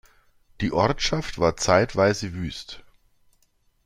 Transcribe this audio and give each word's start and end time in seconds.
Die 0.61 0.71
Ortschaft 0.71 1.37
war 1.37 1.57
zeitweise 1.57 2.33
wüst. 2.33 2.83